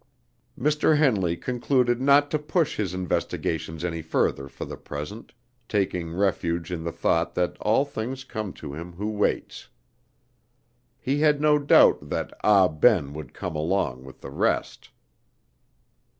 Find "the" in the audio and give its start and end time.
4.65-4.75, 6.83-6.91, 14.21-14.31